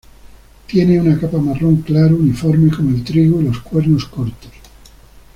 Tiene 0.65 0.99
una 0.99 1.19
capa 1.19 1.37
marrón 1.37 1.83
claro 1.83 2.15
uniforme 2.15 2.71
como 2.75 2.89
el 2.89 3.03
trigo 3.03 3.39
y 3.39 3.43
los 3.43 3.59
cuernos 3.59 4.05
cortos. 4.05 4.49